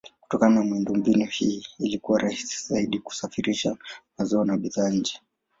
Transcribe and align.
Kutokana 0.21 0.55
na 0.55 0.63
miundombinu 0.65 1.25
hii 1.25 1.65
ilikuwa 1.79 2.19
rahisi 2.19 2.67
zaidi 2.67 2.99
kusafirisha 2.99 3.77
mazao 4.17 4.45
na 4.45 4.57
bidhaa 4.57 4.89
nje. 4.89 5.21